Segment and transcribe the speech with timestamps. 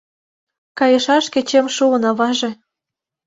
[0.79, 2.51] Кайышаш кечем шуын, аваже.